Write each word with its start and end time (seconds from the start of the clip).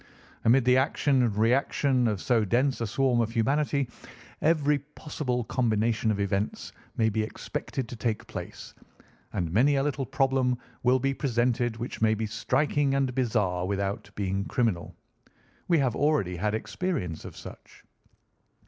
Amid 0.45 0.65
the 0.65 0.77
action 0.77 1.21
and 1.21 1.35
reaction 1.37 2.07
of 2.07 2.19
so 2.23 2.43
dense 2.43 2.81
a 2.81 2.87
swarm 2.87 3.21
of 3.21 3.29
humanity, 3.33 3.87
every 4.41 4.79
possible 4.79 5.43
combination 5.43 6.09
of 6.09 6.19
events 6.19 6.71
may 6.97 7.07
be 7.07 7.21
expected 7.21 7.87
to 7.87 7.95
take 7.95 8.25
place, 8.25 8.73
and 9.33 9.51
many 9.51 9.75
a 9.75 9.83
little 9.83 10.07
problem 10.07 10.57
will 10.81 10.97
be 10.97 11.13
presented 11.13 11.77
which 11.77 12.01
may 12.01 12.15
be 12.15 12.25
striking 12.25 12.95
and 12.95 13.13
bizarre 13.13 13.67
without 13.67 14.09
being 14.15 14.43
criminal. 14.45 14.95
We 15.67 15.77
have 15.77 15.95
already 15.95 16.35
had 16.37 16.55
experience 16.55 17.23
of 17.23 17.37
such." 17.37 17.83